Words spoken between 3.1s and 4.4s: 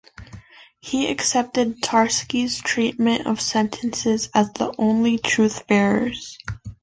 of sentences